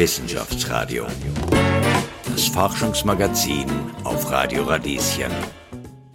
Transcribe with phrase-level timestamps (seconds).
[0.00, 1.04] Wissenschaftsradio.
[2.24, 3.66] Das Forschungsmagazin
[4.02, 5.30] auf Radio Radieschen.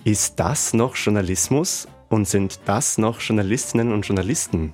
[0.03, 1.87] Ist das noch Journalismus?
[2.09, 4.73] Und sind das noch Journalistinnen und Journalisten?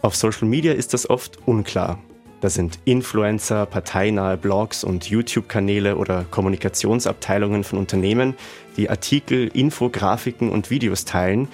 [0.00, 1.98] Auf Social Media ist das oft unklar.
[2.40, 8.36] Da sind Influencer, parteinahe Blogs und YouTube-Kanäle oder Kommunikationsabteilungen von Unternehmen,
[8.76, 11.48] die Artikel, Infografiken und Videos teilen,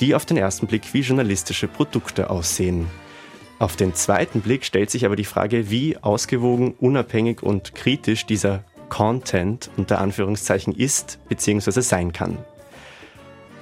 [0.00, 2.86] die auf den ersten Blick wie journalistische Produkte aussehen.
[3.60, 8.64] Auf den zweiten Blick stellt sich aber die Frage, wie ausgewogen, unabhängig und kritisch dieser
[8.88, 11.82] Content unter Anführungszeichen ist bzw.
[11.82, 12.38] sein kann.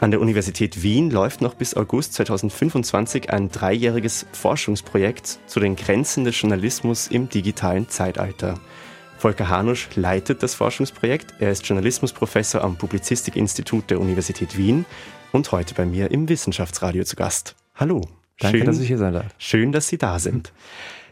[0.00, 6.22] An der Universität Wien läuft noch bis August 2025 ein dreijähriges Forschungsprojekt zu den Grenzen
[6.22, 8.54] des Journalismus im digitalen Zeitalter.
[9.18, 11.34] Volker Hanusch leitet das Forschungsprojekt.
[11.40, 14.86] Er ist Journalismusprofessor am Publizistikinstitut der Universität Wien
[15.32, 17.56] und heute bei mir im Wissenschaftsradio zu Gast.
[17.74, 18.17] Hallo.
[18.38, 19.26] Danke, schön, dass ich hier sein darf.
[19.38, 20.52] Schön, dass Sie da sind.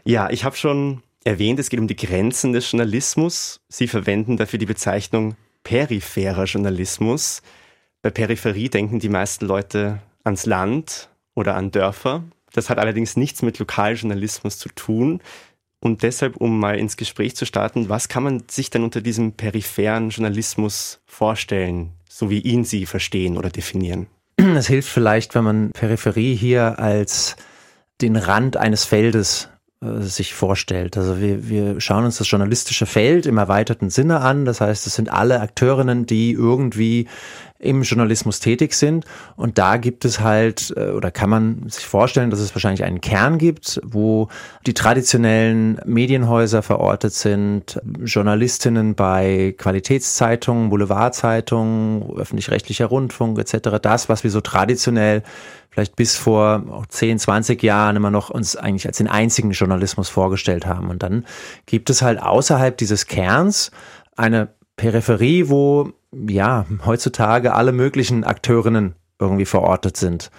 [0.03, 3.59] Ja, ich habe schon erwähnt, es geht um die Grenzen des Journalismus.
[3.67, 7.41] Sie verwenden dafür die Bezeichnung peripherer Journalismus.
[8.01, 12.23] Bei Peripherie denken die meisten Leute ans Land oder an Dörfer.
[12.53, 15.21] Das hat allerdings nichts mit Lokaljournalismus zu tun.
[15.79, 19.33] Und deshalb, um mal ins Gespräch zu starten, was kann man sich denn unter diesem
[19.33, 24.07] peripheren Journalismus vorstellen, so wie ihn Sie verstehen oder definieren?
[24.37, 27.35] Es hilft vielleicht, wenn man Peripherie hier als
[28.01, 29.49] den Rand eines Feldes
[29.81, 30.97] äh, sich vorstellt.
[30.97, 34.45] Also wir, wir schauen uns das journalistische Feld im erweiterten Sinne an.
[34.45, 37.07] Das heißt, es sind alle Akteurinnen, die irgendwie
[37.59, 39.05] im Journalismus tätig sind.
[39.35, 43.01] Und da gibt es halt, äh, oder kann man sich vorstellen, dass es wahrscheinlich einen
[43.01, 44.27] Kern gibt, wo
[44.65, 53.79] die traditionellen Medienhäuser verortet sind, Journalistinnen bei Qualitätszeitungen, Boulevardzeitungen, öffentlich-rechtlicher Rundfunk etc.
[53.81, 55.23] Das, was wir so traditionell
[55.69, 60.65] vielleicht bis vor 10, 20 Jahren immer noch uns eigentlich als den einzigen Journalismus vorgestellt
[60.65, 60.89] haben.
[60.89, 61.25] Und dann
[61.67, 63.69] gibt es halt außerhalb dieses Kerns
[64.15, 70.31] eine Peripherie, wo ja heutzutage alle möglichen Akteurinnen irgendwie verortet sind.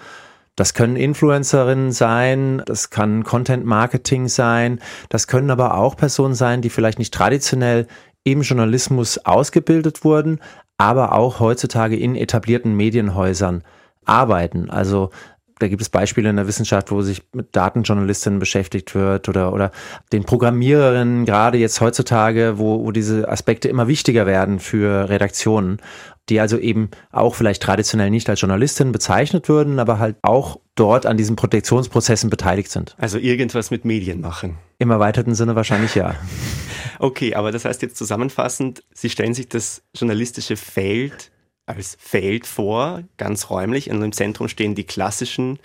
[0.56, 6.62] Das können Influencerinnen sein, das kann Content Marketing sein, das können aber auch Personen sein,
[6.62, 7.86] die vielleicht nicht traditionell
[8.24, 10.40] im Journalismus ausgebildet wurden,
[10.76, 13.62] aber auch heutzutage in etablierten Medienhäusern
[14.04, 14.70] arbeiten.
[14.70, 15.10] Also
[15.58, 19.70] da gibt es Beispiele in der Wissenschaft, wo sich mit Datenjournalistinnen beschäftigt wird oder, oder
[20.12, 25.80] den Programmiererinnen, gerade jetzt heutzutage, wo, wo diese Aspekte immer wichtiger werden für Redaktionen,
[26.28, 31.06] die also eben auch vielleicht traditionell nicht als Journalistin bezeichnet würden, aber halt auch dort
[31.06, 32.94] an diesen Protektionsprozessen beteiligt sind.
[32.98, 34.58] Also irgendwas mit Medien machen.
[34.78, 36.14] Im erweiterten Sinne wahrscheinlich ja.
[36.98, 41.32] okay, aber das heißt jetzt zusammenfassend, Sie stellen sich das journalistische Feld
[41.68, 43.90] als Feld vor, ganz räumlich.
[43.90, 45.58] Und im Zentrum stehen die klassischen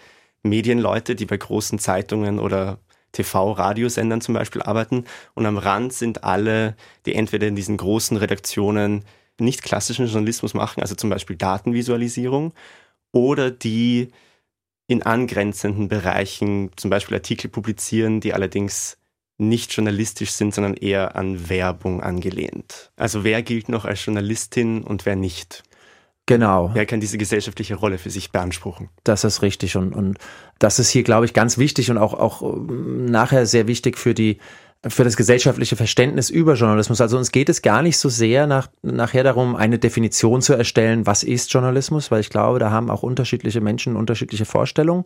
[0.44, 2.80] Medienleute, die bei großen Zeitungen oder
[3.14, 5.06] TV-Radiosendern zum Beispiel arbeiten.
[5.34, 6.76] Und am Rand sind alle,
[7.06, 9.06] die entweder in diesen großen Redaktionen
[9.40, 12.54] nicht klassischen Journalismus machen, also zum Beispiel Datenvisualisierung,
[13.12, 14.10] oder die
[14.88, 18.98] in angrenzenden Bereichen zum Beispiel Artikel publizieren, die allerdings
[19.38, 22.92] nicht journalistisch sind, sondern eher an Werbung angelehnt.
[22.96, 25.64] Also wer gilt noch als Journalistin und wer nicht?
[26.26, 26.72] Genau.
[26.74, 28.90] Er kann diese gesellschaftliche Rolle für sich beanspruchen.
[29.04, 30.18] Das ist richtig und, und
[30.58, 34.14] das ist hier, glaube ich, ganz wichtig und auch, auch ähm, nachher sehr wichtig für
[34.14, 34.38] die
[34.86, 37.00] für das gesellschaftliche Verständnis über Journalismus.
[37.00, 41.06] Also uns geht es gar nicht so sehr nach, nachher darum, eine Definition zu erstellen,
[41.06, 45.06] was ist Journalismus, weil ich glaube, da haben auch unterschiedliche Menschen unterschiedliche Vorstellungen.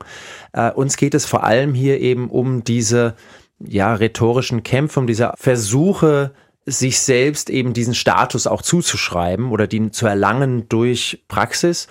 [0.54, 3.16] Äh, uns geht es vor allem hier eben um diese
[3.60, 6.32] ja, rhetorischen Kämpfe, um diese Versuche,
[6.70, 11.88] sich selbst eben diesen Status auch zuzuschreiben oder den zu erlangen durch Praxis,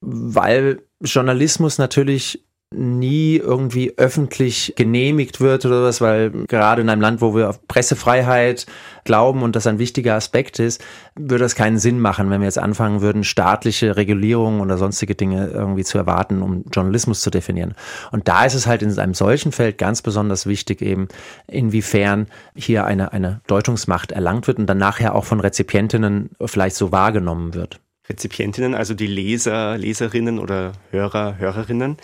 [0.00, 2.44] weil Journalismus natürlich
[2.74, 7.66] nie irgendwie öffentlich genehmigt wird oder was, weil gerade in einem Land, wo wir auf
[7.66, 8.66] Pressefreiheit
[9.04, 10.84] glauben und das ein wichtiger Aspekt ist,
[11.14, 15.48] würde das keinen Sinn machen, wenn wir jetzt anfangen würden, staatliche Regulierungen oder sonstige Dinge
[15.48, 17.74] irgendwie zu erwarten, um Journalismus zu definieren.
[18.12, 21.08] Und da ist es halt in einem solchen Feld ganz besonders wichtig eben,
[21.46, 26.92] inwiefern hier eine, eine Deutungsmacht erlangt wird und dann nachher auch von Rezipientinnen vielleicht so
[26.92, 27.80] wahrgenommen wird.
[28.10, 31.96] Rezipientinnen, also die Leser, Leserinnen oder Hörer, Hörerinnen.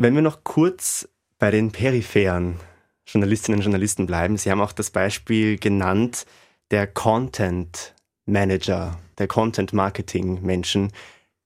[0.00, 1.08] Wenn wir noch kurz
[1.40, 2.60] bei den peripheren
[3.04, 6.24] Journalistinnen und Journalisten bleiben, Sie haben auch das Beispiel genannt,
[6.70, 10.92] der Content Manager, der Content Marketing Menschen.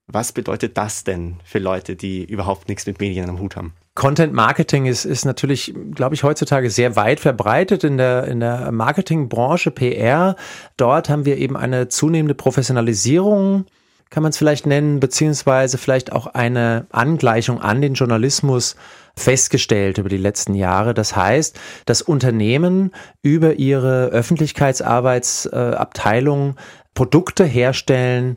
[0.06, 3.72] Was bedeutet das denn für Leute, die überhaupt nichts mit Medien am Hut haben?
[3.94, 8.70] Content Marketing ist, ist natürlich, glaube ich, heutzutage sehr weit verbreitet in der, in der
[8.70, 10.36] Marketingbranche, PR.
[10.76, 13.64] Dort haben wir eben eine zunehmende Professionalisierung
[14.12, 18.76] kann man es vielleicht nennen, beziehungsweise vielleicht auch eine Angleichung an den Journalismus
[19.16, 20.92] festgestellt über die letzten Jahre.
[20.92, 22.90] Das heißt, dass Unternehmen
[23.22, 26.56] über ihre Öffentlichkeitsarbeitsabteilung
[26.92, 28.36] Produkte herstellen,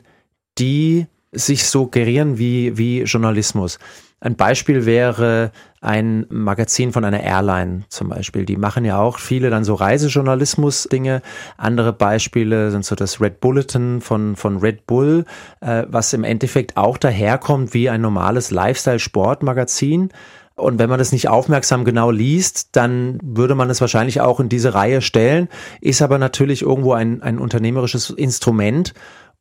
[0.56, 3.78] die sich suggerieren wie, wie Journalismus.
[4.26, 8.44] Ein Beispiel wäre ein Magazin von einer Airline zum Beispiel.
[8.44, 11.22] Die machen ja auch viele dann so Reisejournalismus-Dinge.
[11.56, 15.26] Andere Beispiele sind so das Red Bulletin von, von Red Bull,
[15.60, 20.08] äh, was im Endeffekt auch daherkommt wie ein normales Lifestyle-Sport-Magazin.
[20.56, 24.48] Und wenn man das nicht aufmerksam genau liest, dann würde man es wahrscheinlich auch in
[24.48, 25.48] diese Reihe stellen,
[25.80, 28.92] ist aber natürlich irgendwo ein, ein unternehmerisches Instrument,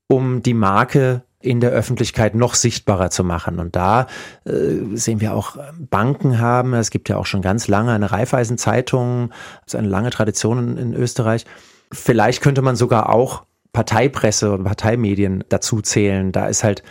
[0.05, 3.59] um die Marke in der Öffentlichkeit noch sichtbarer zu machen.
[3.59, 4.07] Und da
[4.45, 9.29] äh, sehen wir auch Banken haben, es gibt ja auch schon ganz lange eine Raiffeisen-Zeitung,
[9.63, 11.45] das ist eine lange Tradition in, in Österreich.
[11.91, 13.43] Vielleicht könnte man sogar auch
[13.73, 16.31] Parteipresse und Parteimedien dazu zählen.
[16.31, 16.81] Da ist halt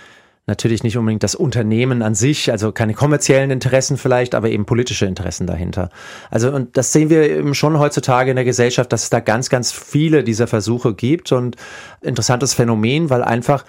[0.46, 5.06] natürlich nicht unbedingt das Unternehmen an sich, also keine kommerziellen Interessen vielleicht, aber eben politische
[5.06, 5.88] Interessen dahinter.
[6.30, 9.48] Also und das sehen wir eben schon heutzutage in der Gesellschaft, dass es da ganz,
[9.48, 11.56] ganz viele dieser Versuche gibt und
[12.02, 13.64] interessantes Phänomen, weil einfach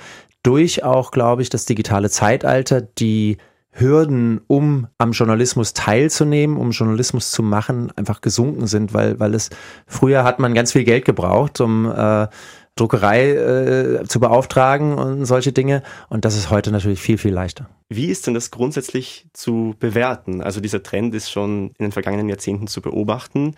[0.46, 3.38] durch auch, glaube ich, das digitale Zeitalter die
[3.72, 9.50] Hürden, um am Journalismus teilzunehmen, um Journalismus zu machen, einfach gesunken sind, weil, weil es
[9.86, 12.28] früher hat man ganz viel Geld gebraucht, um äh,
[12.76, 15.82] Druckerei äh, zu beauftragen und solche Dinge.
[16.10, 17.70] Und das ist heute natürlich viel, viel leichter.
[17.90, 20.42] Wie ist denn das grundsätzlich zu bewerten?
[20.42, 23.56] Also dieser Trend ist schon in den vergangenen Jahrzehnten zu beobachten.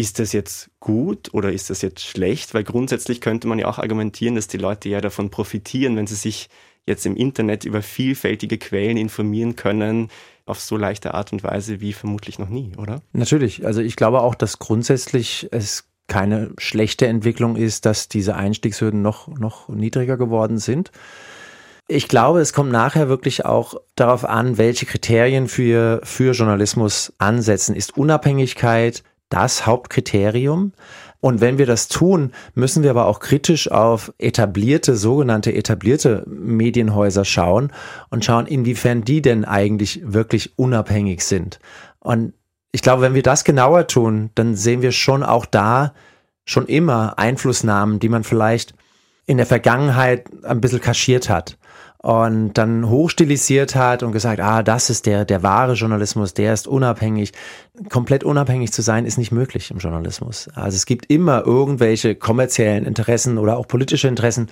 [0.00, 2.54] Ist das jetzt gut oder ist das jetzt schlecht?
[2.54, 6.14] Weil grundsätzlich könnte man ja auch argumentieren, dass die Leute ja davon profitieren, wenn sie
[6.14, 6.48] sich
[6.86, 10.08] jetzt im Internet über vielfältige Quellen informieren können,
[10.46, 13.02] auf so leichte Art und Weise wie vermutlich noch nie, oder?
[13.12, 13.66] Natürlich.
[13.66, 19.26] Also ich glaube auch, dass grundsätzlich es keine schlechte Entwicklung ist, dass diese Einstiegshürden noch,
[19.26, 20.92] noch niedriger geworden sind.
[21.88, 27.74] Ich glaube, es kommt nachher wirklich auch darauf an, welche Kriterien für, für Journalismus ansetzen.
[27.74, 30.72] Ist Unabhängigkeit, das Hauptkriterium.
[31.20, 37.24] Und wenn wir das tun, müssen wir aber auch kritisch auf etablierte, sogenannte etablierte Medienhäuser
[37.24, 37.72] schauen
[38.10, 41.58] und schauen, inwiefern die denn eigentlich wirklich unabhängig sind.
[41.98, 42.34] Und
[42.70, 45.92] ich glaube, wenn wir das genauer tun, dann sehen wir schon auch da
[46.44, 48.74] schon immer Einflussnahmen, die man vielleicht
[49.26, 51.57] in der Vergangenheit ein bisschen kaschiert hat
[52.08, 56.66] und dann hochstilisiert hat und gesagt, ah, das ist der, der wahre Journalismus, der ist
[56.66, 57.32] unabhängig.
[57.90, 60.48] Komplett unabhängig zu sein ist nicht möglich im Journalismus.
[60.54, 64.48] Also es gibt immer irgendwelche kommerziellen Interessen oder auch politische Interessen,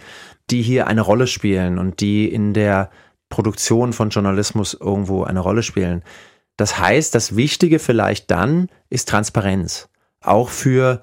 [0.51, 2.91] die hier eine Rolle spielen und die in der
[3.31, 6.03] Produktion von Journalismus irgendwo eine Rolle spielen.
[6.59, 9.89] Das heißt, das Wichtige vielleicht dann ist Transparenz.
[10.21, 11.01] Auch für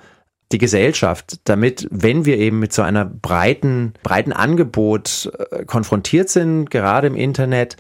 [0.54, 6.70] die Gesellschaft, damit, wenn wir eben mit so einer breiten, breiten Angebot äh, konfrontiert sind,
[6.70, 7.76] gerade im Internet,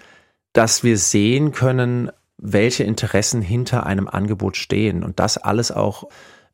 [0.51, 6.05] dass wir sehen können, welche Interessen hinter einem Angebot stehen und das alles auch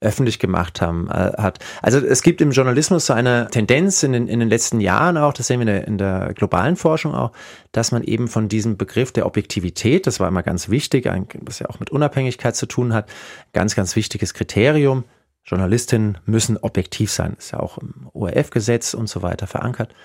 [0.01, 1.59] öffentlich gemacht haben, äh, hat.
[1.81, 5.33] Also es gibt im Journalismus so eine Tendenz in den, in den letzten Jahren auch,
[5.33, 7.31] das sehen wir in der, in der globalen Forschung auch,
[7.71, 11.09] dass man eben von diesem Begriff der Objektivität, das war immer ganz wichtig,
[11.41, 13.09] was ja auch mit Unabhängigkeit zu tun hat,
[13.51, 15.03] ganz, ganz wichtiges Kriterium,
[15.49, 19.95] Journalistinnen müssen objektiv sein, ist ja auch im ORF-Gesetz und so weiter verankert.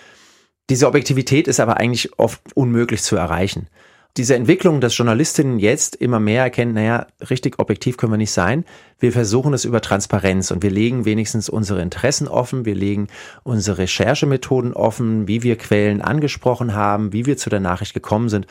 [0.71, 3.69] Diese Objektivität ist aber eigentlich oft unmöglich zu erreichen.
[4.17, 8.65] Diese Entwicklung, dass Journalistinnen jetzt immer mehr erkennen, naja, richtig objektiv können wir nicht sein.
[8.99, 13.09] Wir versuchen es über Transparenz und wir legen wenigstens unsere Interessen offen, wir legen
[13.43, 18.47] unsere Recherchemethoden offen, wie wir Quellen angesprochen haben, wie wir zu der Nachricht gekommen sind.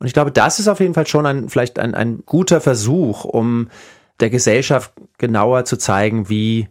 [0.00, 3.24] Und ich glaube, das ist auf jeden Fall schon ein, vielleicht ein, ein guter Versuch,
[3.24, 3.68] um
[4.22, 6.68] der Gesellschaft genauer zu zeigen, wie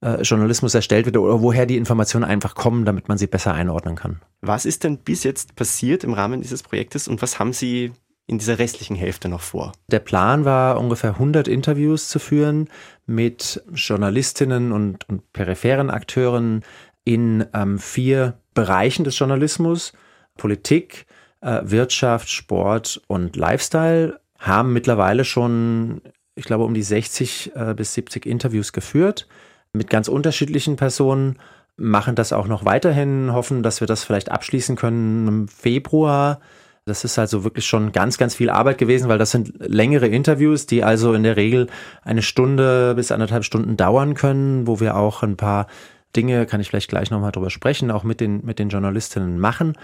[0.00, 3.96] äh, Journalismus erstellt wird oder woher die Informationen einfach kommen, damit man sie besser einordnen
[3.96, 4.20] kann.
[4.40, 7.92] Was ist denn bis jetzt passiert im Rahmen dieses Projektes und was haben Sie
[8.26, 9.72] in dieser restlichen Hälfte noch vor?
[9.88, 12.68] Der Plan war, ungefähr 100 Interviews zu führen
[13.06, 16.62] mit Journalistinnen und, und peripheren Akteuren
[17.04, 19.92] in ähm, vier Bereichen des Journalismus.
[20.36, 21.06] Politik,
[21.40, 26.02] äh, Wirtschaft, Sport und Lifestyle haben mittlerweile schon
[26.34, 29.26] ich glaube, um die 60 äh, bis 70 Interviews geführt
[29.72, 31.38] mit ganz unterschiedlichen Personen,
[31.76, 36.40] machen das auch noch weiterhin, hoffen, dass wir das vielleicht abschließen können im Februar.
[36.86, 40.66] Das ist also wirklich schon ganz, ganz viel Arbeit gewesen, weil das sind längere Interviews,
[40.66, 41.68] die also in der Regel
[42.02, 45.66] eine Stunde bis anderthalb Stunden dauern können, wo wir auch ein paar
[46.14, 49.76] Dinge, kann ich vielleicht gleich nochmal drüber sprechen, auch mit den, mit den Journalistinnen machen.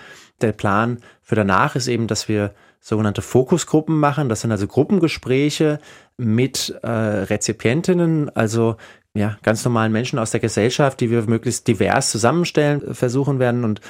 [0.42, 4.28] Der Plan für danach ist eben, dass wir sogenannte Fokusgruppen machen.
[4.28, 5.78] Das sind also Gruppengespräche
[6.16, 8.76] mit äh, Rezipientinnen, also
[9.14, 13.80] ja, ganz normalen Menschen aus der Gesellschaft, die wir möglichst divers zusammenstellen versuchen werden und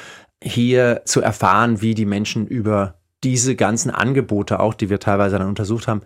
[0.42, 5.48] hier zu erfahren, wie die Menschen über diese ganzen Angebote, auch die wir teilweise dann
[5.48, 6.02] untersucht haben,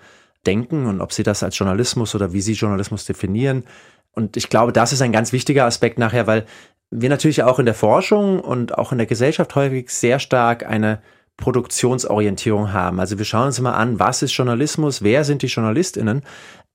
[0.46, 3.64] denken und ob sie das als Journalismus oder wie sie Journalismus definieren.
[4.12, 6.44] Und ich glaube, das ist ein ganz wichtiger Aspekt nachher, weil
[6.90, 11.00] wir natürlich auch in der Forschung und auch in der Gesellschaft häufig sehr stark eine
[11.36, 13.00] Produktionsorientierung haben.
[13.00, 16.22] Also wir schauen uns immer an, was ist Journalismus, wer sind die JournalistInnen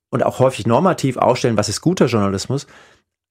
[0.09, 2.67] und auch häufig normativ ausstellen, was ist guter Journalismus.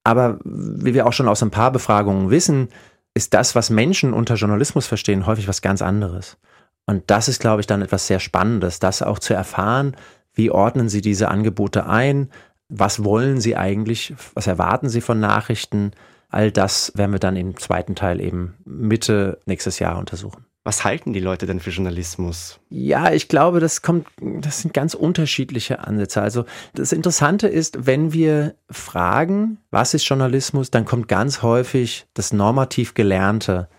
[0.04, 2.68] Aber wie wir auch schon aus ein paar Befragungen wissen,
[3.14, 6.38] ist das, was Menschen unter Journalismus verstehen, häufig was ganz anderes.
[6.87, 9.97] Und das ist, glaube ich, dann etwas sehr Spannendes, das auch zu erfahren,
[10.32, 12.30] wie ordnen Sie diese Angebote ein,
[12.68, 15.92] was wollen Sie eigentlich, was erwarten Sie von Nachrichten,
[16.30, 20.48] all das werden wir dann im zweiten Teil eben Mitte nächstes Jahr untersuchen.
[20.68, 22.60] Was halten die Leute denn für Journalismus?
[22.68, 26.20] Ja, ich glaube, das kommt, das sind ganz unterschiedliche Ansätze.
[26.20, 26.44] Also
[26.75, 32.92] das Interessante ist, wenn wir fragen, was ist Journalismus, dann kommt ganz häufig das normativ
[32.92, 33.70] Gelernte.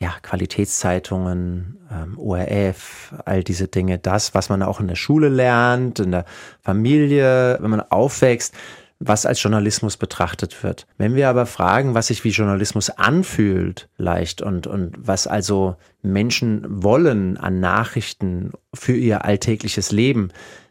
[0.00, 5.98] Ja, Qualitätszeitungen, ähm, ORF, all diese Dinge, das, was man auch in der Schule lernt,
[6.00, 6.24] in der
[6.62, 8.54] Familie, wenn man aufwächst,
[9.00, 10.86] was als Journalismus betrachtet wird.
[10.98, 16.64] Wenn wir aber fragen, was sich wie Journalismus anfühlt, leicht und, und was also Menschen
[16.68, 20.30] wollen an Nachrichten für ihr alltägliches Leben,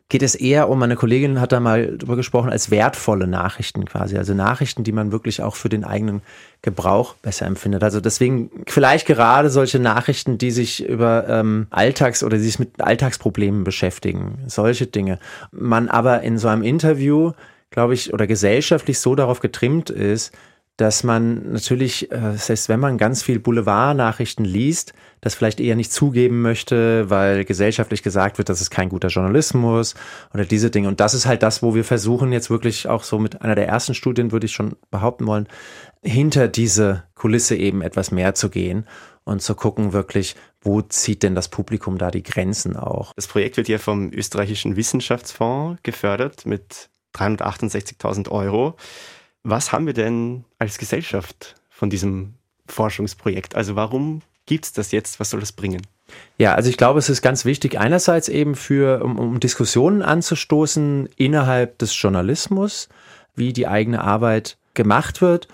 [0.10, 4.18] geht es eher um, meine Kollegin hat da mal drüber gesprochen, als wertvolle Nachrichten quasi.
[4.18, 6.22] Also Nachrichten, die man wirklich auch für den eigenen
[6.64, 7.84] Gebrauch besser empfindet.
[7.84, 12.82] Also deswegen vielleicht gerade solche Nachrichten, die sich über ähm, Alltags- oder die sich mit
[12.82, 14.40] Alltagsproblemen beschäftigen.
[14.48, 15.20] Solche Dinge.
[15.52, 17.34] Man aber in so einem Interview
[17.70, 20.34] glaube ich, oder gesellschaftlich so darauf getrimmt ist,
[20.80, 25.92] dass man natürlich, äh, das wenn man ganz viel Boulevardnachrichten liest, das vielleicht eher nicht
[25.92, 29.96] zugeben möchte, weil gesellschaftlich gesagt wird, das ist kein guter Journalismus
[30.34, 30.88] oder diese Dinge.
[30.88, 33.68] Und das ist halt das, wo wir versuchen jetzt wirklich auch so mit einer der
[33.68, 35.48] ersten Studien, würde ich schon behaupten wollen,
[36.02, 38.86] hinter diese Kulisse eben etwas mehr zu gehen
[39.26, 43.12] und zu gucken wirklich, wo zieht denn das Publikum da die Grenzen auch.
[43.16, 48.76] Das Projekt wird ja vom österreichischen Wissenschaftsfonds gefördert mit 368.000 Euro.
[49.44, 52.36] Was haben wir denn als Gesellschaft von diesem
[52.68, 53.56] Forschungsprojekt?
[53.56, 55.20] Also warum gibt es das jetzt?
[55.20, 55.82] Was soll das bringen?
[56.38, 61.08] Ja, also ich glaube, es ist ganz wichtig, einerseits eben für, um, um Diskussionen anzustoßen
[61.18, 62.90] innerhalb des Journalismus,
[63.36, 65.48] wie die eigene Arbeit gemacht wird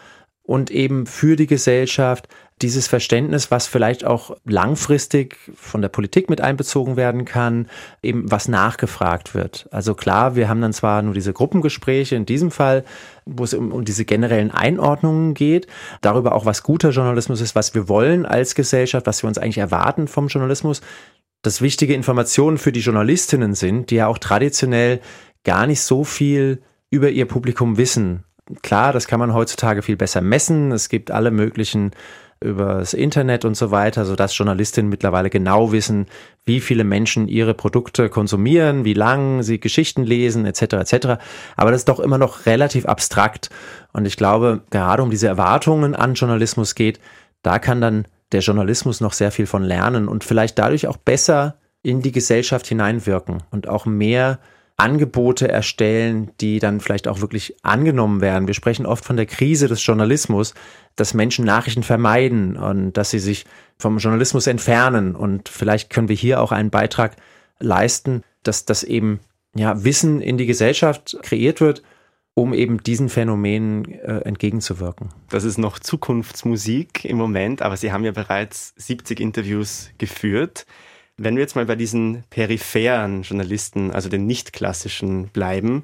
[0.43, 2.27] und eben für die Gesellschaft,
[2.61, 7.67] dieses Verständnis, was vielleicht auch langfristig von der Politik mit einbezogen werden kann,
[8.01, 9.67] eben was nachgefragt wird.
[9.71, 12.85] Also klar, wir haben dann zwar nur diese Gruppengespräche in diesem Fall,
[13.25, 15.67] wo es um, um diese generellen Einordnungen geht,
[15.99, 19.57] darüber auch, was guter Journalismus ist, was wir wollen als Gesellschaft, was wir uns eigentlich
[19.57, 20.81] erwarten vom Journalismus,
[21.41, 25.01] dass wichtige Informationen für die Journalistinnen sind, die ja auch traditionell
[25.43, 28.23] gar nicht so viel über ihr Publikum wissen.
[28.61, 30.71] Klar, das kann man heutzutage viel besser messen.
[30.71, 31.91] Es gibt alle möglichen
[32.41, 36.05] über das Internet und so weiter, sodass Journalistinnen mittlerweile genau wissen,
[36.45, 40.61] wie viele Menschen ihre Produkte konsumieren, wie lang sie Geschichten lesen, etc.
[40.73, 41.07] etc.
[41.55, 43.49] Aber das ist doch immer noch relativ abstrakt.
[43.93, 46.99] Und ich glaube, gerade um diese Erwartungen an Journalismus geht,
[47.41, 51.55] da kann dann der Journalismus noch sehr viel von lernen und vielleicht dadurch auch besser
[51.83, 54.39] in die Gesellschaft hineinwirken und auch mehr
[54.77, 58.47] Angebote erstellen, die dann vielleicht auch wirklich angenommen werden.
[58.47, 60.53] Wir sprechen oft von der Krise des Journalismus,
[60.97, 63.45] dass Menschen Nachrichten vermeiden und dass sie sich
[63.77, 65.15] vom Journalismus entfernen.
[65.15, 67.15] Und vielleicht können wir hier auch einen Beitrag
[67.59, 69.21] leisten, dass das eben
[69.55, 71.81] ja, Wissen in die Gesellschaft kreiert wird,
[72.33, 75.09] um eben diesen Phänomenen äh, entgegenzuwirken.
[75.29, 80.65] Das ist noch Zukunftsmusik im Moment, aber Sie haben ja bereits 70 Interviews geführt.
[81.17, 85.83] Wenn wir jetzt mal bei diesen peripheren Journalisten, also den nicht klassischen, bleiben,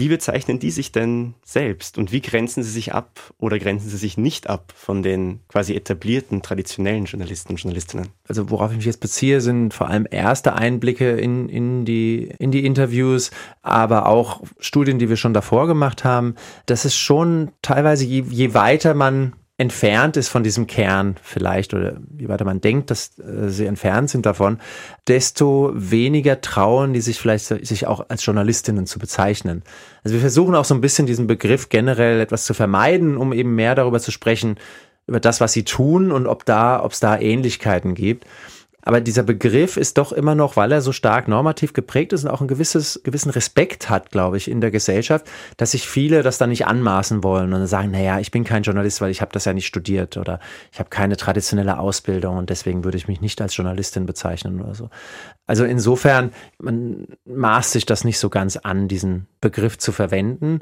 [0.00, 3.98] wie bezeichnen die sich denn selbst und wie grenzen sie sich ab oder grenzen sie
[3.98, 8.08] sich nicht ab von den quasi etablierten, traditionellen Journalisten und Journalistinnen?
[8.26, 12.50] Also worauf ich mich jetzt beziehe, sind vor allem erste Einblicke in, in, die, in
[12.50, 16.34] die Interviews, aber auch Studien, die wir schon davor gemacht haben.
[16.64, 21.98] Das ist schon teilweise, je, je weiter man entfernt ist von diesem Kern vielleicht oder
[22.18, 24.58] je weiter man denkt, dass äh, sie entfernt sind davon,
[25.06, 29.62] desto weniger trauen die sich vielleicht sich auch als Journalistinnen zu bezeichnen.
[30.02, 33.54] Also wir versuchen auch so ein bisschen diesen Begriff generell etwas zu vermeiden, um eben
[33.54, 34.56] mehr darüber zu sprechen,
[35.06, 38.24] über das, was sie tun und ob da, ob es da Ähnlichkeiten gibt.
[38.82, 42.30] Aber dieser Begriff ist doch immer noch, weil er so stark normativ geprägt ist und
[42.30, 46.38] auch ein gewisses, gewissen Respekt hat, glaube ich, in der Gesellschaft, dass sich viele das
[46.38, 49.44] dann nicht anmaßen wollen und sagen, naja, ich bin kein Journalist, weil ich habe das
[49.44, 50.40] ja nicht studiert oder
[50.72, 54.74] ich habe keine traditionelle Ausbildung und deswegen würde ich mich nicht als Journalistin bezeichnen oder
[54.74, 54.90] so.
[55.46, 60.60] Also insofern, man maßt sich das nicht so ganz an, diesen Begriff zu verwenden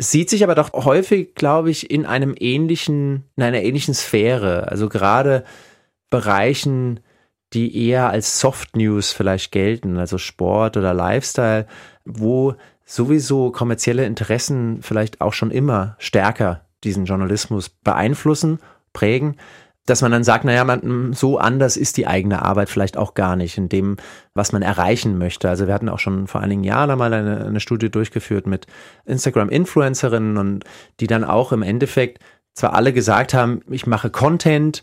[0.00, 4.68] sieht sich aber doch häufig, glaube ich, in einem ähnlichen, in einer ähnlichen Sphäre.
[4.68, 5.44] Also gerade
[6.10, 7.00] Bereichen,
[7.54, 11.66] die eher als Soft News vielleicht gelten, also Sport oder Lifestyle,
[12.04, 18.58] wo sowieso kommerzielle Interessen vielleicht auch schon immer stärker diesen Journalismus beeinflussen,
[18.92, 19.36] prägen,
[19.86, 23.36] dass man dann sagt, naja, man, so anders ist die eigene Arbeit vielleicht auch gar
[23.36, 23.96] nicht in dem,
[24.32, 25.48] was man erreichen möchte.
[25.48, 28.66] Also wir hatten auch schon vor einigen Jahren einmal eine, eine Studie durchgeführt mit
[29.04, 30.64] Instagram-Influencerinnen und
[31.00, 32.22] die dann auch im Endeffekt
[32.54, 34.82] zwar alle gesagt haben, ich mache Content,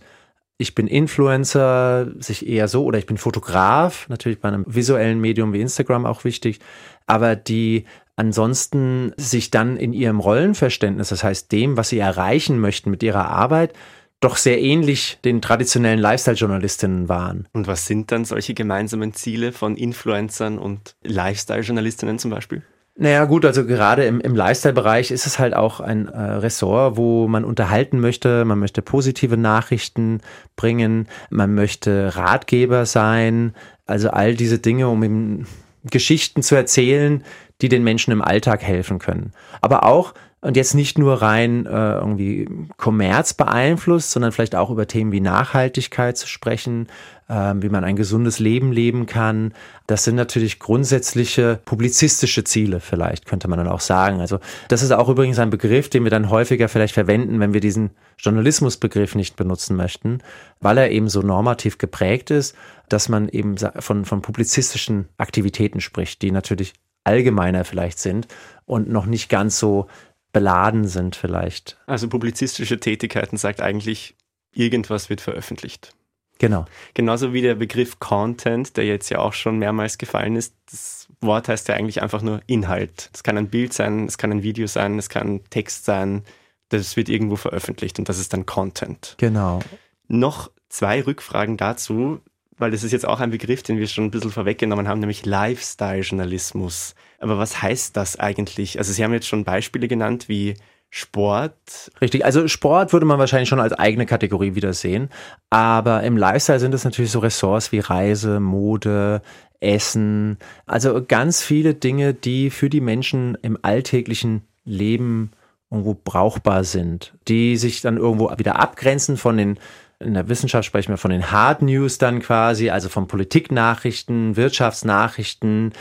[0.61, 5.53] ich bin Influencer, sich eher so, oder ich bin Fotograf, natürlich bei einem visuellen Medium
[5.53, 6.59] wie Instagram auch wichtig,
[7.07, 12.91] aber die ansonsten sich dann in ihrem Rollenverständnis, das heißt dem, was sie erreichen möchten
[12.91, 13.73] mit ihrer Arbeit,
[14.19, 17.47] doch sehr ähnlich den traditionellen Lifestyle-Journalistinnen waren.
[17.53, 22.61] Und was sind dann solche gemeinsamen Ziele von Influencern und Lifestyle-Journalistinnen zum Beispiel?
[22.95, 27.27] Naja gut, also gerade im, im Lifestyle-Bereich ist es halt auch ein äh, Ressort, wo
[27.27, 30.19] man unterhalten möchte, man möchte positive Nachrichten
[30.57, 33.53] bringen, man möchte Ratgeber sein,
[33.85, 35.47] also all diese Dinge, um eben
[35.85, 37.23] Geschichten zu erzählen,
[37.61, 39.31] die den Menschen im Alltag helfen können.
[39.61, 44.87] Aber auch und jetzt nicht nur rein äh, irgendwie Kommerz beeinflusst, sondern vielleicht auch über
[44.87, 46.87] Themen wie Nachhaltigkeit zu sprechen,
[47.31, 49.53] wie man ein gesundes Leben leben kann.
[49.87, 54.19] Das sind natürlich grundsätzliche publizistische Ziele, vielleicht könnte man dann auch sagen.
[54.19, 57.61] Also das ist auch übrigens ein Begriff, den wir dann häufiger vielleicht verwenden, wenn wir
[57.61, 60.19] diesen Journalismusbegriff nicht benutzen möchten,
[60.59, 62.53] weil er eben so normativ geprägt ist,
[62.89, 66.73] dass man eben von, von publizistischen Aktivitäten spricht, die natürlich
[67.05, 68.27] allgemeiner vielleicht sind
[68.65, 69.87] und noch nicht ganz so
[70.33, 71.77] beladen sind vielleicht.
[71.85, 74.15] Also publizistische Tätigkeiten sagt eigentlich,
[74.53, 75.95] irgendwas wird veröffentlicht.
[76.41, 76.65] Genau.
[76.95, 80.55] Genauso wie der Begriff Content, der jetzt ja auch schon mehrmals gefallen ist.
[80.71, 83.11] Das Wort heißt ja eigentlich einfach nur Inhalt.
[83.13, 86.23] Es kann ein Bild sein, es kann ein Video sein, es kann Text sein.
[86.69, 89.15] Das wird irgendwo veröffentlicht und das ist dann Content.
[89.19, 89.59] Genau.
[90.07, 92.21] Noch zwei Rückfragen dazu
[92.61, 95.25] weil das ist jetzt auch ein Begriff, den wir schon ein bisschen vorweggenommen haben, nämlich
[95.25, 96.93] Lifestyle-Journalismus.
[97.17, 98.77] Aber was heißt das eigentlich?
[98.77, 100.53] Also Sie haben jetzt schon Beispiele genannt wie
[100.93, 101.89] Sport.
[102.01, 105.09] Richtig, also Sport würde man wahrscheinlich schon als eigene Kategorie wieder sehen.
[105.49, 109.21] Aber im Lifestyle sind es natürlich so Ressorts wie Reise, Mode,
[109.61, 110.37] Essen.
[110.65, 115.31] Also ganz viele Dinge, die für die Menschen im alltäglichen Leben
[115.71, 119.59] irgendwo brauchbar sind, die sich dann irgendwo wieder abgrenzen von den
[120.01, 125.73] in der Wissenschaft sprechen wir von den Hard News dann quasi, also von Politiknachrichten, Wirtschaftsnachrichten,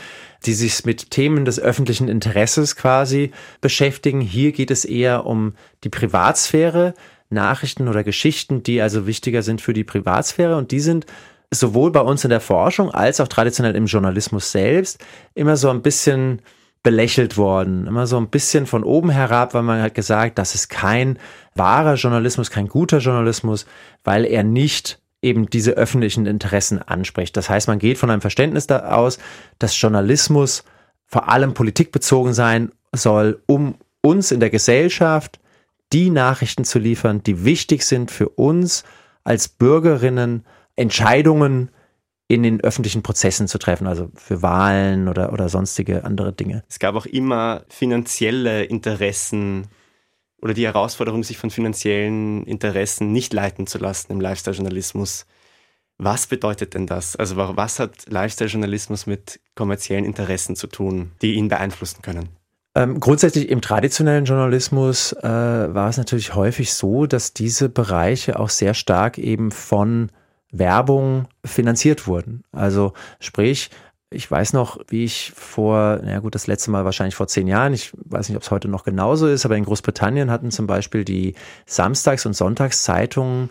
[0.45, 4.21] die sich mit Themen des öffentlichen Interesses quasi beschäftigen.
[4.21, 6.93] Hier geht es eher um die Privatsphäre,
[7.29, 11.05] Nachrichten oder Geschichten, die also wichtiger sind für die Privatsphäre und die sind
[11.53, 15.81] sowohl bei uns in der Forschung als auch traditionell im Journalismus selbst immer so ein
[15.81, 16.41] bisschen
[16.83, 17.87] belächelt worden.
[17.87, 21.19] Immer so ein bisschen von oben herab, weil man hat gesagt, das ist kein
[21.55, 23.65] wahrer Journalismus, kein guter Journalismus,
[24.03, 27.37] weil er nicht eben diese öffentlichen Interessen anspricht.
[27.37, 29.19] Das heißt, man geht von einem Verständnis da aus,
[29.59, 30.63] dass Journalismus
[31.05, 35.39] vor allem politikbezogen sein soll, um uns in der Gesellschaft
[35.93, 38.83] die Nachrichten zu liefern, die wichtig sind für uns
[39.23, 41.69] als Bürgerinnen, Entscheidungen
[42.27, 46.63] in den öffentlichen Prozessen zu treffen, also für Wahlen oder, oder sonstige andere Dinge.
[46.69, 49.67] Es gab auch immer finanzielle Interessen
[50.41, 55.25] oder die Herausforderung, sich von finanziellen Interessen nicht leiten zu lassen im Lifestyle-Journalismus.
[55.97, 57.15] Was bedeutet denn das?
[57.15, 62.29] Also was hat Lifestyle-Journalismus mit kommerziellen Interessen zu tun, die ihn beeinflussen können?
[62.73, 68.49] Ähm, grundsätzlich im traditionellen Journalismus äh, war es natürlich häufig so, dass diese Bereiche auch
[68.49, 70.09] sehr stark eben von
[70.51, 72.43] Werbung finanziert wurden.
[72.51, 73.69] Also sprich,
[74.13, 77.73] ich weiß noch, wie ich vor, na gut, das letzte Mal wahrscheinlich vor zehn Jahren,
[77.73, 81.05] ich weiß nicht, ob es heute noch genauso ist, aber in Großbritannien hatten zum Beispiel
[81.05, 81.33] die
[81.65, 83.49] Samstags- und Sonntagszeitungen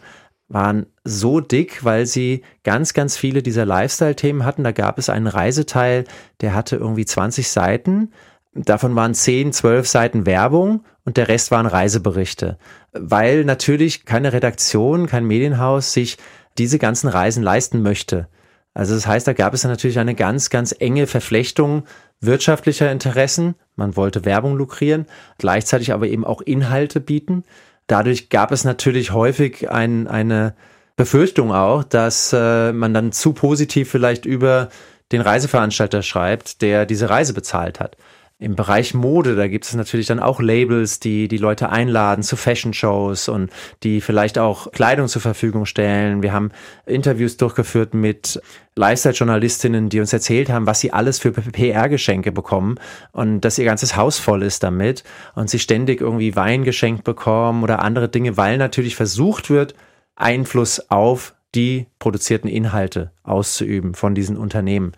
[0.49, 4.65] waren so dick, weil sie ganz, ganz viele dieser Lifestyle-Themen hatten.
[4.65, 6.05] Da gab es einen Reiseteil,
[6.43, 8.13] der hatte irgendwie 20 Seiten.
[8.53, 12.59] Davon waren 10, 12 Seiten Werbung und der Rest waren Reiseberichte.
[12.93, 16.19] Weil natürlich keine Redaktion, kein Medienhaus sich
[16.59, 18.29] diese ganzen Reisen leisten möchte.
[18.75, 21.85] Also das heißt, da gab es natürlich eine ganz, ganz enge Verflechtung
[22.21, 23.55] wirtschaftlicher Interessen.
[23.77, 25.07] Man wollte Werbung lukrieren,
[25.39, 27.45] gleichzeitig aber eben auch Inhalte bieten.
[27.87, 30.55] Dadurch gab es natürlich häufig ein, eine
[30.97, 34.69] Befürchtung auch, dass äh, man dann zu positiv vielleicht über
[35.13, 37.97] den Reiseveranstalter schreibt, der diese Reise bezahlt hat.
[38.43, 42.37] Im Bereich Mode, da gibt es natürlich dann auch Labels, die die Leute einladen zu
[42.37, 43.51] Fashion-Shows und
[43.83, 46.23] die vielleicht auch Kleidung zur Verfügung stellen.
[46.23, 46.51] Wir haben
[46.87, 48.41] Interviews durchgeführt mit
[48.77, 52.77] Lifestyle-Journalistinnen, die uns erzählt haben, was sie alles für PR-Geschenke bekommen
[53.13, 57.63] und dass ihr ganzes Haus voll ist damit und sie ständig irgendwie Wein geschenkt bekommen
[57.63, 59.75] oder andere Dinge, weil natürlich versucht wird,
[60.17, 64.93] Einfluss auf die produzierten Inhalte auszuüben von diesen Unternehmen.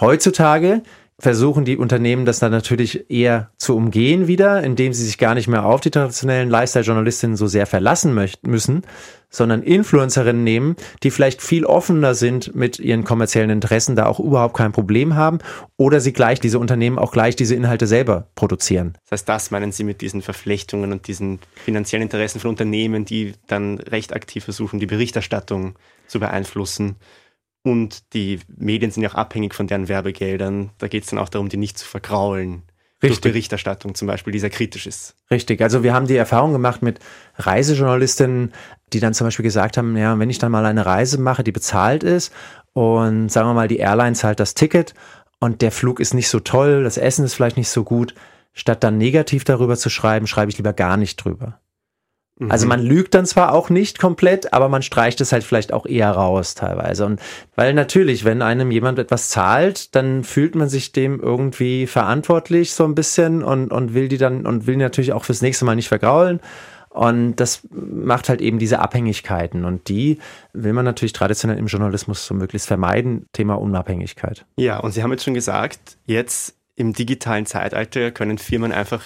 [0.00, 0.82] Heutzutage
[1.22, 5.46] versuchen die Unternehmen das dann natürlich eher zu umgehen wieder, indem sie sich gar nicht
[5.46, 8.82] mehr auf die traditionellen Lifestyle-Journalistinnen so sehr verlassen müssen,
[9.30, 14.56] sondern Influencerinnen nehmen, die vielleicht viel offener sind mit ihren kommerziellen Interessen, da auch überhaupt
[14.56, 15.38] kein Problem haben
[15.76, 18.98] oder sie gleich, diese Unternehmen auch gleich diese Inhalte selber produzieren.
[19.04, 23.34] Das heißt, das meinen Sie mit diesen Verflechtungen und diesen finanziellen Interessen von Unternehmen, die
[23.46, 26.96] dann recht aktiv versuchen, die Berichterstattung zu beeinflussen
[27.62, 30.70] und die Medien sind ja auch abhängig von deren Werbegeldern.
[30.78, 32.62] Da geht es dann auch darum, die nicht zu vergraulen.
[33.02, 33.20] Richtig.
[33.20, 35.16] Durch Berichterstattung zum Beispiel, die sehr kritisch ist.
[35.30, 35.60] Richtig.
[35.60, 37.00] Also wir haben die Erfahrung gemacht mit
[37.36, 38.52] Reisejournalistinnen,
[38.92, 41.50] die dann zum Beispiel gesagt haben, ja, wenn ich dann mal eine Reise mache, die
[41.50, 42.32] bezahlt ist
[42.74, 44.94] und sagen wir mal, die Airline zahlt das Ticket
[45.40, 48.14] und der Flug ist nicht so toll, das Essen ist vielleicht nicht so gut,
[48.52, 51.58] statt dann negativ darüber zu schreiben, schreibe ich lieber gar nicht drüber.
[52.50, 52.68] Also mhm.
[52.70, 56.10] man lügt dann zwar auch nicht komplett, aber man streicht es halt vielleicht auch eher
[56.10, 57.06] raus teilweise.
[57.06, 57.20] Und
[57.54, 62.84] weil natürlich, wenn einem jemand etwas zahlt, dann fühlt man sich dem irgendwie verantwortlich so
[62.84, 65.88] ein bisschen und, und will die dann und will natürlich auch fürs nächste Mal nicht
[65.88, 66.40] vergraulen.
[66.92, 69.64] Und das macht halt eben diese Abhängigkeiten.
[69.64, 70.18] Und die
[70.52, 73.26] will man natürlich traditionell im Journalismus so möglichst vermeiden.
[73.32, 74.44] Thema Unabhängigkeit.
[74.56, 79.02] Ja, und Sie haben jetzt schon gesagt, jetzt im digitalen Zeitalter können Firmen einfach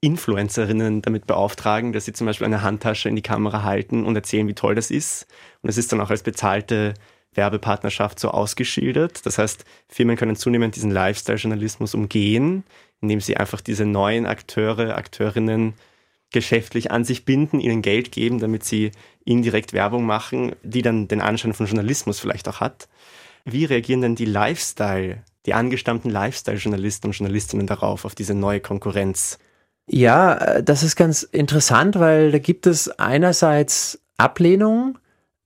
[0.00, 4.46] Influencerinnen damit beauftragen, dass sie zum Beispiel eine Handtasche in die Kamera halten und erzählen,
[4.46, 5.26] wie toll das ist.
[5.62, 6.94] Und es ist dann auch als bezahlte
[7.34, 9.26] Werbepartnerschaft so ausgeschildert.
[9.26, 12.64] Das heißt, Firmen können zunehmend diesen Lifestyle-Journalismus umgehen,
[13.00, 15.74] indem sie einfach diese neuen Akteure, Akteurinnen
[16.30, 18.92] geschäftlich an sich binden, ihnen Geld geben, damit sie
[19.24, 22.88] indirekt Werbung machen, die dann den Anschein von Journalismus vielleicht auch hat.
[23.44, 29.38] Wie reagieren denn die Lifestyle, die angestammten Lifestyle-Journalisten und Journalistinnen darauf, auf diese neue Konkurrenz?
[29.88, 34.98] Ja, äh, das ist ganz interessant, weil da gibt es einerseits Ablehnung,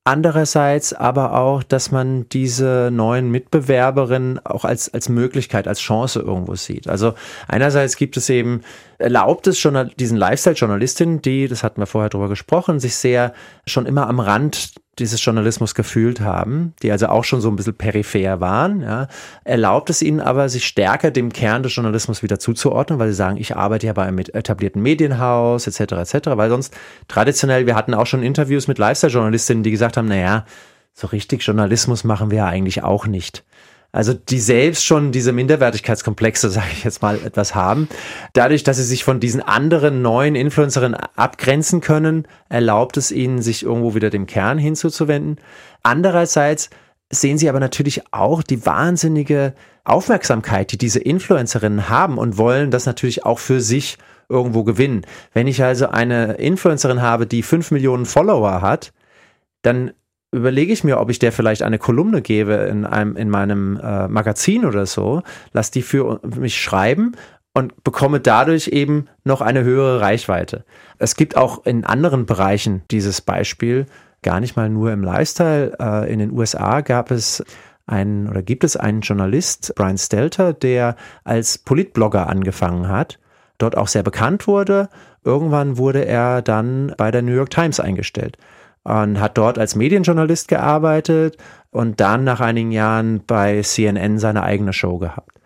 [0.05, 6.57] andererseits aber auch, dass man diese neuen Mitbewerberinnen auch als, als Möglichkeit, als Chance irgendwo
[6.57, 6.88] sieht.
[6.88, 7.14] Also
[7.46, 8.62] einerseits gibt es eben,
[8.98, 13.33] erlaubt es schon diesen Lifestyle-Journalistinnen, die, das hatten wir vorher drüber gesprochen, sich sehr
[13.66, 17.74] schon immer am Rand dieses Journalismus gefühlt haben, die also auch schon so ein bisschen
[17.74, 19.09] peripher waren, ja,
[19.44, 23.38] erlaubt es ihnen aber, sich stärker dem Kern des Journalismus wieder zuzuordnen, weil sie sagen,
[23.38, 26.74] ich arbeite ja bei einem etablierten Medienhaus, etc., etc., weil sonst
[27.09, 30.44] traditionell, wir hatten auch schon Interviews mit Lifestyle-Journalistinnen, die gesagt haben, naja,
[30.92, 33.44] so richtig Journalismus machen wir ja eigentlich auch nicht
[33.92, 37.88] also die selbst schon diese Minderwertigkeitskomplexe, sage ich jetzt mal, etwas haben.
[38.33, 43.62] Dadurch, dass sie sich von diesen anderen neuen Influencerinnen abgrenzen können, erlaubt es ihnen, sich
[43.62, 45.37] irgendwo wieder dem Kern hinzuzuwenden.
[45.83, 46.70] Andererseits
[47.11, 52.87] sehen sie aber natürlich auch die wahnsinnige Aufmerksamkeit, die diese Influencerinnen haben und wollen das
[52.87, 53.98] natürlich auch für sich
[54.31, 55.05] irgendwo gewinnen.
[55.35, 58.94] Wenn ich also eine Influencerin habe, die fünf Millionen Follower hat,
[59.61, 59.92] dann
[60.33, 64.09] überlege ich mir, ob ich der vielleicht eine Kolumne gebe in einem in meinem äh,
[64.09, 67.12] Magazin oder so, lass die für mich schreiben
[67.53, 70.64] und bekomme dadurch eben noch eine höhere Reichweite.
[70.99, 73.87] Es gibt auch in anderen Bereichen dieses Beispiel,
[74.23, 75.77] gar nicht mal nur im Lifestyle.
[75.79, 77.45] Äh, in den USA gab es
[77.87, 83.18] einen oder gibt es einen Journalist, Brian Stelter, der als Politblogger angefangen hat,
[83.59, 84.88] dort auch sehr bekannt wurde.
[85.25, 88.38] Irgendwann wurde er dann bei der New York Times eingestellt
[88.85, 91.37] und hat dort als Medienjournalist gearbeitet
[91.71, 95.38] und dann nach einigen Jahren bei CNN seine eigene Show gehabt.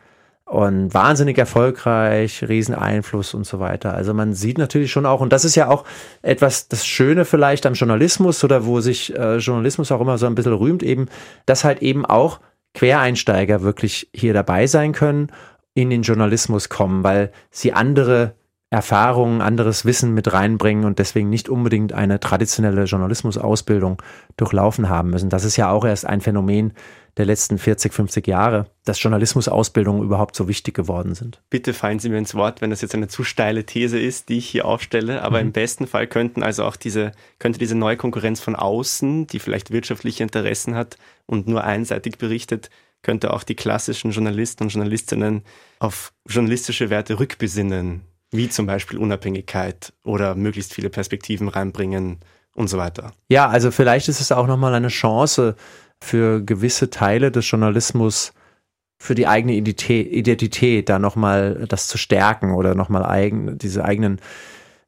[0.45, 3.95] Und wahnsinnig erfolgreich, Rieseneinfluss und so weiter.
[3.95, 5.85] Also man sieht natürlich schon auch, und das ist ja auch
[6.23, 10.37] etwas das Schöne vielleicht am Journalismus oder wo sich äh, Journalismus auch immer so ein
[10.37, 11.07] bisschen rühmt, eben,
[11.47, 12.39] dass halt eben auch
[12.75, 15.33] Quereinsteiger wirklich hier dabei sein können,
[15.75, 18.35] in den Journalismus kommen, weil sie andere
[18.71, 24.03] Erfahrungen, anderes Wissen mit reinbringen und deswegen nicht unbedingt eine traditionelle Journalismusausbildung
[24.37, 25.31] durchlaufen haben müssen.
[25.31, 26.73] Das ist ja auch erst ein Phänomen
[27.17, 31.41] der letzten 40, 50 Jahre, dass Journalismusausbildungen überhaupt so wichtig geworden sind.
[31.49, 34.39] Bitte fallen Sie mir ins Wort, wenn das jetzt eine zu steile These ist, die
[34.39, 35.23] ich hier aufstelle.
[35.23, 35.47] Aber mhm.
[35.47, 39.71] im besten Fall könnten also auch diese, könnte diese neue Konkurrenz von außen, die vielleicht
[39.71, 42.69] wirtschaftliche Interessen hat und nur einseitig berichtet,
[43.03, 45.43] könnte auch die klassischen Journalisten und Journalistinnen
[45.79, 48.03] auf journalistische Werte rückbesinnen
[48.37, 52.21] wie zum Beispiel Unabhängigkeit oder möglichst viele Perspektiven reinbringen
[52.55, 53.13] und so weiter.
[53.29, 55.57] Ja, also vielleicht ist es auch nochmal eine Chance
[56.01, 58.33] für gewisse Teile des Journalismus,
[58.99, 64.21] für die eigene Identität, Identität da nochmal das zu stärken oder nochmal eigen, diese eigenen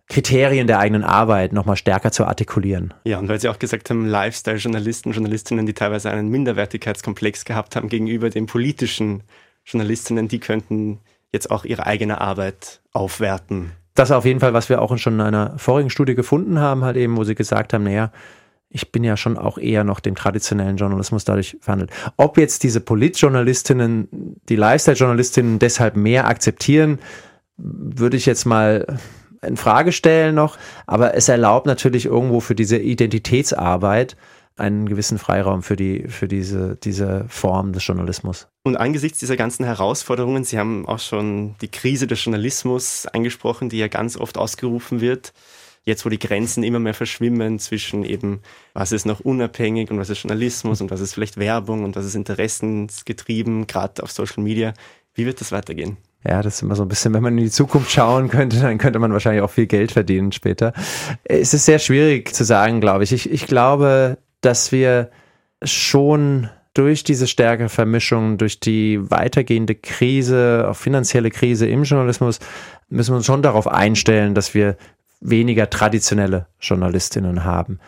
[0.09, 2.95] Kriterien der eigenen Arbeit nochmal stärker zu artikulieren.
[3.05, 7.91] Ja, und weil Sie auch gesagt haben, Lifestyle-Journalisten, Journalistinnen, die teilweise einen Minderwertigkeitskomplex gehabt haben
[7.91, 9.23] gegenüber den politischen
[9.67, 11.01] Journalistinnen, die könnten
[11.33, 13.73] jetzt auch ihre eigene Arbeit aufwerten.
[13.95, 16.85] Das ist auf jeden Fall, was wir auch schon in einer vorigen Studie gefunden haben,
[16.85, 18.13] halt eben, wo sie gesagt haben, naja,
[18.71, 21.91] ich bin ja schon auch eher noch dem traditionellen Journalismus dadurch verhandelt.
[22.17, 26.99] Ob jetzt diese Politjournalistinnen, die Lifestyle-Journalistinnen deshalb mehr akzeptieren,
[27.57, 28.99] würde ich jetzt mal
[29.43, 34.17] in Frage stellen noch, aber es erlaubt natürlich irgendwo für diese Identitätsarbeit
[34.59, 38.49] einen gewissen Freiraum für die für diese diese Form des Journalismus.
[38.65, 43.79] Und angesichts dieser ganzen Herausforderungen, Sie haben auch schon die Krise des Journalismus angesprochen, die
[43.79, 45.33] ja ganz oft ausgerufen wird
[45.89, 48.41] jetzt wo die Grenzen immer mehr verschwimmen zwischen eben,
[48.75, 52.05] was ist noch unabhängig und was ist Journalismus und was ist vielleicht Werbung und was
[52.05, 54.75] ist interessensgetrieben, gerade auf Social Media.
[55.15, 55.97] Wie wird das weitergehen?
[56.25, 58.79] Ja, das ist immer so ein bisschen, wenn man in die Zukunft schauen könnte, dann
[58.79, 60.73] könnte man wahrscheinlich auch viel Geld verdienen später.
[61.25, 63.13] Es ist sehr schwierig zu sagen, glaube ich.
[63.13, 65.11] Ich, ich glaube, dass wir
[65.63, 72.39] schon durch diese stärkere Vermischung, durch die weitergehende Krise, auch finanzielle Krise im Journalismus,
[72.89, 74.77] müssen wir uns schon darauf einstellen, dass wir
[75.21, 77.81] weniger traditionelle Journalistinnen haben.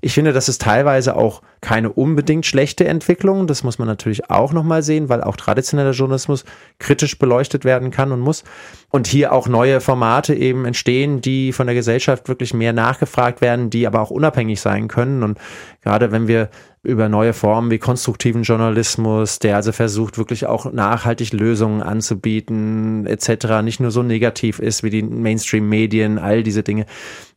[0.00, 3.46] Ich finde, das ist teilweise auch keine unbedingt schlechte Entwicklung.
[3.46, 6.44] Das muss man natürlich auch nochmal sehen, weil auch traditioneller Journalismus
[6.78, 8.44] kritisch beleuchtet werden kann und muss.
[8.90, 13.70] Und hier auch neue Formate eben entstehen, die von der Gesellschaft wirklich mehr nachgefragt werden,
[13.70, 15.22] die aber auch unabhängig sein können.
[15.22, 15.38] Und
[15.82, 16.48] gerade wenn wir
[16.82, 23.62] über neue Formen wie konstruktiven Journalismus, der also versucht, wirklich auch nachhaltig Lösungen anzubieten, etc.,
[23.62, 26.86] nicht nur so negativ ist wie die Mainstream-Medien, all diese Dinge.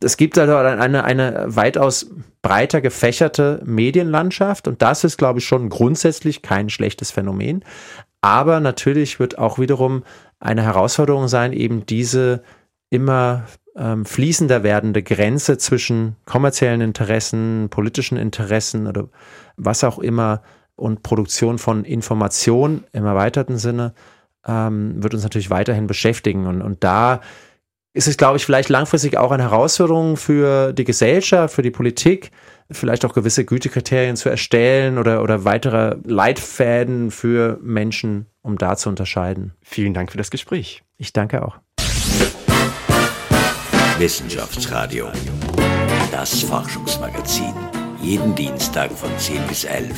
[0.01, 3.61] Es gibt also eine, eine weitaus breiter gefächerte
[4.11, 7.63] Medienlandschaft und das ist, glaube ich, schon grundsätzlich kein schlechtes Phänomen.
[8.21, 10.03] Aber natürlich wird auch wiederum
[10.39, 12.43] eine Herausforderung sein, eben diese
[12.89, 13.45] immer
[13.75, 19.09] ähm, fließender werdende Grenze zwischen kommerziellen Interessen, politischen Interessen oder
[19.55, 20.41] was auch immer
[20.75, 23.93] und Produktion von Information im erweiterten Sinne
[24.45, 26.47] ähm, wird uns natürlich weiterhin beschäftigen.
[26.47, 27.21] Und, und da
[27.93, 32.31] ist es, glaube ich, vielleicht langfristig auch eine Herausforderung für die Gesellschaft, für die Politik,
[32.69, 38.89] vielleicht auch gewisse Gütekriterien zu erstellen oder, oder weitere Leitfäden für Menschen, um da zu
[38.89, 39.53] unterscheiden.
[39.61, 40.83] Vielen Dank für das Gespräch.
[40.97, 41.57] Ich danke auch.
[43.97, 45.07] Wissenschaftsradio.
[46.11, 47.53] Das Forschungsmagazin.
[48.01, 49.91] Jeden Dienstag von 10 bis 11.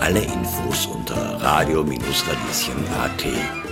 [0.00, 3.71] Alle Infos unter radio-radieschen.at.